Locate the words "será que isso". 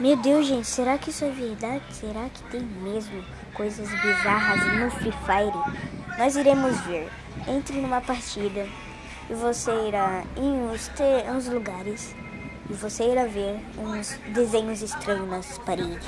0.68-1.24